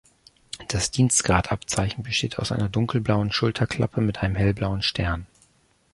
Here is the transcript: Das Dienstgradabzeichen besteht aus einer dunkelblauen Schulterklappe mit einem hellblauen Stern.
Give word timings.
Das 0.67 0.89
Dienstgradabzeichen 0.89 2.03
besteht 2.03 2.39
aus 2.39 2.51
einer 2.51 2.69
dunkelblauen 2.69 3.31
Schulterklappe 3.31 4.01
mit 4.01 4.23
einem 4.23 4.33
hellblauen 4.35 4.81
Stern. 4.81 5.27